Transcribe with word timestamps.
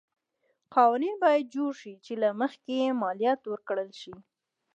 قوانین 0.75 1.15
باید 1.23 1.51
جوړ 1.55 1.71
شي 1.81 1.93
چې 2.05 2.13
له 2.21 2.29
مخې 2.39 2.71
یې 2.81 2.97
مالیات 3.01 3.41
ورکړل 3.45 3.89
شي. 4.01 4.13